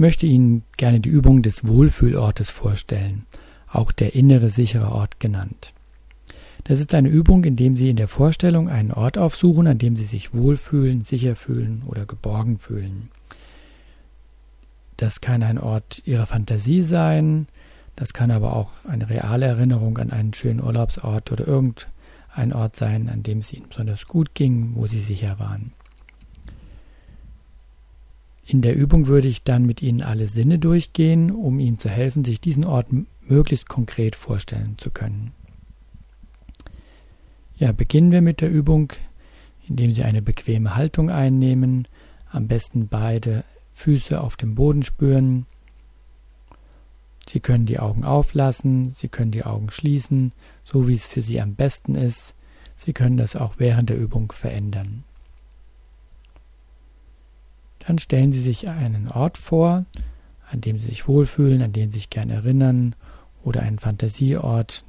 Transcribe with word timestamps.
möchte 0.00 0.26
Ihnen 0.26 0.64
gerne 0.78 0.98
die 0.98 1.10
Übung 1.10 1.42
des 1.42 1.66
Wohlfühlortes 1.66 2.48
vorstellen, 2.48 3.26
auch 3.68 3.92
der 3.92 4.14
innere 4.14 4.48
sichere 4.48 4.92
Ort 4.92 5.20
genannt. 5.20 5.74
Das 6.64 6.80
ist 6.80 6.94
eine 6.94 7.10
Übung, 7.10 7.44
in 7.44 7.56
dem 7.56 7.76
Sie 7.76 7.90
in 7.90 7.96
der 7.96 8.08
Vorstellung 8.08 8.68
einen 8.68 8.92
Ort 8.92 9.18
aufsuchen, 9.18 9.66
an 9.66 9.78
dem 9.78 9.96
Sie 9.96 10.06
sich 10.06 10.34
wohlfühlen, 10.34 11.04
sicher 11.04 11.36
fühlen 11.36 11.82
oder 11.86 12.06
geborgen 12.06 12.58
fühlen. 12.58 13.10
Das 14.96 15.20
kann 15.20 15.42
ein 15.42 15.58
Ort 15.58 16.02
Ihrer 16.06 16.26
Fantasie 16.26 16.82
sein, 16.82 17.46
das 17.94 18.14
kann 18.14 18.30
aber 18.30 18.56
auch 18.56 18.70
eine 18.88 19.10
reale 19.10 19.46
Erinnerung 19.46 19.98
an 19.98 20.10
einen 20.10 20.32
schönen 20.32 20.62
Urlaubsort 20.62 21.30
oder 21.30 21.46
irgendein 21.46 22.54
Ort 22.54 22.74
sein, 22.74 23.10
an 23.10 23.22
dem 23.22 23.40
es 23.40 23.52
Ihnen 23.52 23.68
besonders 23.68 24.06
gut 24.06 24.34
ging, 24.34 24.72
wo 24.74 24.86
Sie 24.86 25.00
sicher 25.00 25.38
waren. 25.38 25.72
In 28.50 28.62
der 28.62 28.74
Übung 28.74 29.06
würde 29.06 29.28
ich 29.28 29.44
dann 29.44 29.64
mit 29.64 29.80
Ihnen 29.80 30.02
alle 30.02 30.26
Sinne 30.26 30.58
durchgehen, 30.58 31.30
um 31.30 31.60
Ihnen 31.60 31.78
zu 31.78 31.88
helfen, 31.88 32.24
sich 32.24 32.40
diesen 32.40 32.64
Ort 32.64 32.88
möglichst 33.20 33.68
konkret 33.68 34.16
vorstellen 34.16 34.74
zu 34.76 34.90
können. 34.90 35.30
Ja, 37.54 37.70
beginnen 37.70 38.10
wir 38.10 38.22
mit 38.22 38.40
der 38.40 38.50
Übung, 38.50 38.92
indem 39.68 39.94
Sie 39.94 40.02
eine 40.02 40.20
bequeme 40.20 40.74
Haltung 40.74 41.10
einnehmen, 41.10 41.86
am 42.28 42.48
besten 42.48 42.88
beide 42.88 43.44
Füße 43.72 44.20
auf 44.20 44.34
dem 44.34 44.56
Boden 44.56 44.82
spüren. 44.82 45.46
Sie 47.28 47.38
können 47.38 47.66
die 47.66 47.78
Augen 47.78 48.02
auflassen, 48.02 48.90
Sie 48.96 49.06
können 49.06 49.30
die 49.30 49.44
Augen 49.44 49.70
schließen, 49.70 50.32
so 50.64 50.88
wie 50.88 50.94
es 50.94 51.06
für 51.06 51.22
Sie 51.22 51.40
am 51.40 51.54
besten 51.54 51.94
ist. 51.94 52.34
Sie 52.74 52.94
können 52.94 53.16
das 53.16 53.36
auch 53.36 53.54
während 53.58 53.90
der 53.90 53.96
Übung 53.96 54.32
verändern. 54.32 55.04
Dann 57.80 57.98
stellen 57.98 58.32
Sie 58.32 58.40
sich 58.40 58.68
einen 58.68 59.08
Ort 59.08 59.38
vor, 59.38 59.84
an 60.50 60.60
dem 60.60 60.78
Sie 60.78 60.86
sich 60.86 61.08
wohlfühlen, 61.08 61.62
an 61.62 61.72
den 61.72 61.90
Sie 61.90 61.98
sich 61.98 62.10
gern 62.10 62.30
erinnern, 62.30 62.94
oder 63.42 63.62
einen 63.62 63.78
Fantasieort, 63.78 64.84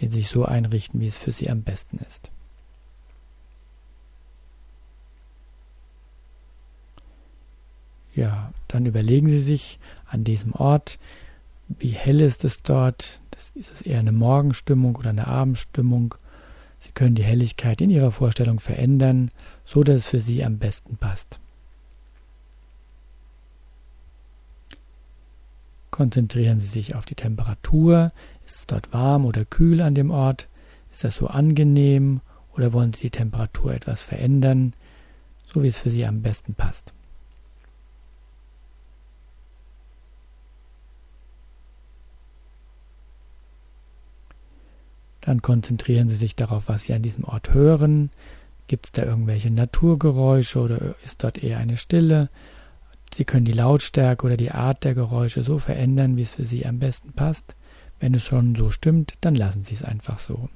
den 0.00 0.10
Sie 0.10 0.18
sich 0.18 0.28
so 0.28 0.44
einrichten, 0.44 1.00
wie 1.00 1.08
es 1.08 1.16
für 1.16 1.32
Sie 1.32 1.50
am 1.50 1.62
besten 1.62 1.98
ist. 1.98 2.30
Ja, 8.14 8.52
dann 8.68 8.86
überlegen 8.86 9.28
Sie 9.28 9.40
sich 9.40 9.78
an 10.06 10.24
diesem 10.24 10.52
Ort, 10.52 10.98
wie 11.78 11.90
hell 11.90 12.20
ist 12.20 12.44
es 12.44 12.62
dort? 12.62 13.20
Ist 13.54 13.72
es 13.72 13.82
eher 13.82 14.00
eine 14.00 14.12
Morgenstimmung 14.12 14.96
oder 14.96 15.10
eine 15.10 15.26
Abendstimmung? 15.26 16.14
Sie 16.80 16.92
können 16.92 17.14
die 17.14 17.22
Helligkeit 17.22 17.80
in 17.80 17.90
Ihrer 17.90 18.10
Vorstellung 18.10 18.58
verändern, 18.58 19.30
so 19.64 19.82
dass 19.82 19.96
es 19.96 20.08
für 20.08 20.20
Sie 20.20 20.44
am 20.44 20.58
besten 20.58 20.96
passt. 20.96 21.38
Konzentrieren 26.00 26.60
Sie 26.60 26.66
sich 26.66 26.94
auf 26.94 27.04
die 27.04 27.14
Temperatur. 27.14 28.12
Ist 28.46 28.56
es 28.56 28.66
dort 28.66 28.90
warm 28.90 29.26
oder 29.26 29.44
kühl 29.44 29.82
an 29.82 29.94
dem 29.94 30.10
Ort? 30.10 30.48
Ist 30.90 31.04
das 31.04 31.16
so 31.16 31.26
angenehm 31.26 32.22
oder 32.54 32.72
wollen 32.72 32.94
Sie 32.94 33.02
die 33.02 33.10
Temperatur 33.10 33.74
etwas 33.74 34.02
verändern, 34.02 34.72
so 35.52 35.62
wie 35.62 35.68
es 35.68 35.76
für 35.76 35.90
Sie 35.90 36.06
am 36.06 36.22
besten 36.22 36.54
passt? 36.54 36.94
Dann 45.20 45.42
konzentrieren 45.42 46.08
Sie 46.08 46.16
sich 46.16 46.34
darauf, 46.34 46.70
was 46.70 46.84
Sie 46.84 46.94
an 46.94 47.02
diesem 47.02 47.24
Ort 47.24 47.52
hören. 47.52 48.10
Gibt 48.68 48.86
es 48.86 48.92
da 48.92 49.02
irgendwelche 49.02 49.50
Naturgeräusche 49.50 50.60
oder 50.60 50.94
ist 51.04 51.22
dort 51.22 51.44
eher 51.44 51.58
eine 51.58 51.76
Stille? 51.76 52.30
Sie 53.14 53.24
können 53.24 53.44
die 53.44 53.52
Lautstärke 53.52 54.24
oder 54.26 54.36
die 54.36 54.52
Art 54.52 54.84
der 54.84 54.94
Geräusche 54.94 55.42
so 55.42 55.58
verändern, 55.58 56.16
wie 56.16 56.22
es 56.22 56.34
für 56.34 56.46
Sie 56.46 56.64
am 56.66 56.78
besten 56.78 57.12
passt. 57.12 57.54
Wenn 57.98 58.14
es 58.14 58.24
schon 58.24 58.54
so 58.54 58.70
stimmt, 58.70 59.14
dann 59.20 59.34
lassen 59.34 59.64
Sie 59.64 59.74
es 59.74 59.82
einfach 59.82 60.18
so. 60.18 60.48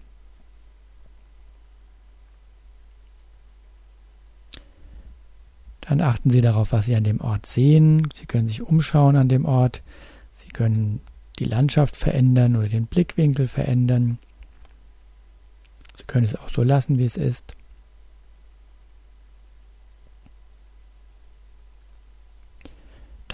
Dann 5.83 6.01
achten 6.01 6.31
Sie 6.31 6.41
darauf, 6.41 6.73
was 6.73 6.87
Sie 6.87 6.97
an 6.97 7.05
dem 7.05 7.21
Ort 7.21 7.45
sehen. 7.45 8.09
Sie 8.15 8.25
können 8.25 8.49
sich 8.49 8.63
umschauen 8.63 9.17
an 9.17 9.29
dem 9.29 9.45
Ort. 9.45 9.83
Sie 10.33 10.49
können 10.49 11.01
die 11.39 11.45
Landschaft 11.45 11.97
verändern 11.97 12.57
oder 12.57 12.69
den 12.69 12.87
Blickwinkel 12.87 13.49
verändern. 13.49 14.19
Sie 15.95 16.05
können 16.05 16.27
es 16.27 16.37
auch 16.37 16.49
so 16.49 16.63
lassen, 16.63 16.99
wie 16.99 17.05
es 17.05 17.17
ist. 17.17 17.55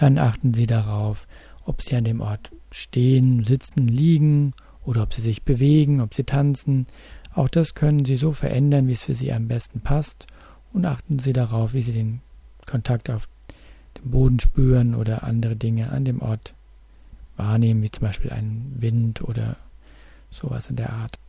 Dann 0.01 0.17
achten 0.17 0.55
Sie 0.55 0.65
darauf, 0.65 1.27
ob 1.63 1.83
Sie 1.83 1.95
an 1.95 2.05
dem 2.05 2.21
Ort 2.21 2.51
stehen, 2.71 3.43
sitzen, 3.43 3.87
liegen 3.87 4.53
oder 4.83 5.03
ob 5.03 5.13
Sie 5.13 5.21
sich 5.21 5.43
bewegen, 5.43 6.01
ob 6.01 6.15
Sie 6.15 6.23
tanzen. 6.23 6.87
Auch 7.35 7.47
das 7.47 7.75
können 7.75 8.03
Sie 8.03 8.15
so 8.15 8.31
verändern, 8.31 8.87
wie 8.87 8.93
es 8.93 9.03
für 9.03 9.13
Sie 9.13 9.31
am 9.31 9.47
besten 9.47 9.81
passt. 9.81 10.25
Und 10.73 10.87
achten 10.87 11.19
Sie 11.19 11.33
darauf, 11.33 11.75
wie 11.75 11.83
Sie 11.83 11.91
den 11.91 12.21
Kontakt 12.65 13.11
auf 13.11 13.29
dem 13.99 14.09
Boden 14.09 14.39
spüren 14.39 14.95
oder 14.95 15.21
andere 15.21 15.55
Dinge 15.55 15.91
an 15.91 16.03
dem 16.03 16.19
Ort 16.19 16.55
wahrnehmen, 17.37 17.83
wie 17.83 17.91
zum 17.91 18.07
Beispiel 18.07 18.31
einen 18.31 18.77
Wind 18.79 19.21
oder 19.21 19.55
sowas 20.31 20.67
in 20.67 20.77
der 20.77 20.93
Art. 20.93 21.19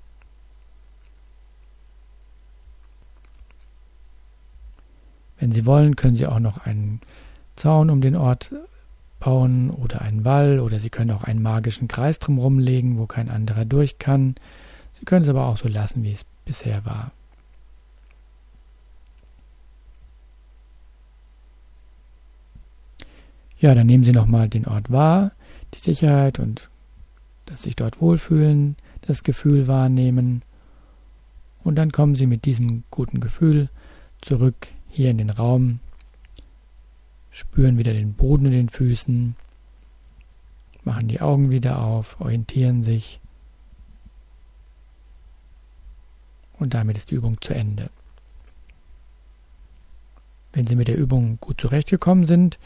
Wenn 5.39 5.53
Sie 5.53 5.67
wollen, 5.67 5.95
können 5.95 6.17
Sie 6.17 6.27
auch 6.27 6.41
noch 6.41 6.65
einen 6.65 7.03
Zaun 7.57 7.91
um 7.91 8.01
den 8.01 8.17
Ort 8.17 8.51
bauen 9.21 9.71
oder 9.71 10.03
einen 10.03 10.25
Wall 10.25 10.59
oder 10.61 10.81
Sie 10.81 10.91
können 10.91 11.13
auch 11.13 11.25
einen 11.25 11.43
magischen 11.43 11.89
Kreis 11.89 12.19
drumherum 12.19 12.59
legen, 12.59 12.99
wo 12.99 13.07
kein 13.07 13.31
anderer 13.31 13.65
durch 13.65 13.99
kann. 13.99 14.35
Sie 14.99 15.05
können 15.05 15.23
es 15.23 15.29
aber 15.29 15.47
auch 15.47 15.57
so 15.57 15.69
lassen, 15.69 16.03
wie 16.03 16.13
es 16.13 16.25
bisher 16.45 16.85
war. 16.85 17.13
Ja, 23.61 23.77
dann 23.77 23.87
nehmen 23.87 24.03
Sie 24.03 24.13
nochmal 24.13 24.49
den 24.49 24.67
Ort 24.67 24.91
wahr, 24.91 25.31
die 25.73 25.79
Sicherheit 25.79 26.41
und 26.41 26.69
dass 27.47 27.63
sich 27.63 27.77
dort 27.77 28.01
wohlfühlen, 28.01 28.77
das 29.03 29.23
Gefühl 29.23 29.69
wahrnehmen. 29.69 30.43
Und 31.63 31.77
dann 31.77 31.93
kommen 31.93 32.17
Sie 32.17 32.27
mit 32.27 32.45
diesem 32.45 32.83
guten 32.91 33.21
Gefühl 33.21 33.69
zurück 34.21 34.67
hier 34.89 35.11
in 35.11 35.19
den 35.19 35.31
Raum, 35.31 35.79
spüren 37.33 37.79
wieder 37.79 37.93
den 37.93 38.13
Boden 38.13 38.47
in 38.47 38.53
den 38.53 38.69
Füßen, 38.69 39.35
machen 40.85 41.09
die 41.09 41.21
Augen 41.21 41.51
wieder 41.51 41.81
auf, 41.81 42.21
orientieren 42.21 42.85
sich 42.85 43.21
und 46.59 46.75
damit 46.75 46.97
ist 46.97 47.11
die 47.11 47.17
Übung 47.17 47.41
zu 47.41 47.55
Ende. 47.55 47.91
Wenn 50.53 50.67
Sie 50.67 50.77
mit 50.77 50.89
der 50.89 50.99
Übung 50.99 51.39
gut 51.41 51.61
zurechtgekommen 51.61 52.27
sind, 52.27 52.59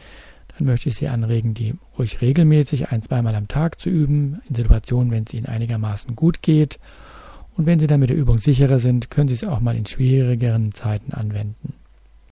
dann 0.48 0.66
möchte 0.66 0.88
ich 0.88 0.96
Sie 0.96 1.08
anregen, 1.08 1.54
die 1.54 1.74
ruhig 1.96 2.20
regelmäßig 2.20 2.90
ein, 2.90 3.02
zweimal 3.02 3.34
am 3.34 3.48
Tag 3.48 3.80
zu 3.80 3.88
üben, 3.88 4.42
in 4.48 4.54
Situationen, 4.54 5.12
wenn 5.12 5.24
es 5.24 5.32
Ihnen 5.32 5.46
einigermaßen 5.46 6.16
gut 6.16 6.42
geht. 6.42 6.78
Und 7.56 7.66
wenn 7.66 7.78
Sie 7.78 7.86
dann 7.86 8.00
mit 8.00 8.10
der 8.10 8.16
Übung 8.16 8.38
sicherer 8.38 8.80
sind, 8.80 9.10
können 9.10 9.28
Sie 9.28 9.34
es 9.34 9.44
auch 9.44 9.60
mal 9.60 9.76
in 9.76 9.86
schwierigeren 9.86 10.74
Zeiten 10.74 11.12
anwenden. 11.12 11.74